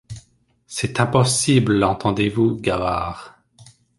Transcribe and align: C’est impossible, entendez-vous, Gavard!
C’est 0.65 0.99
impossible, 0.99 1.83
entendez-vous, 1.83 2.55
Gavard! 2.55 3.37